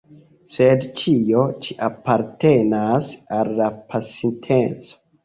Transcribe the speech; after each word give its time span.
Sed 0.51 0.85
ĉio 1.01 1.43
ĉi 1.65 1.75
apartenas 1.87 3.11
al 3.41 3.53
la 3.61 3.69
pasinteco. 3.93 4.99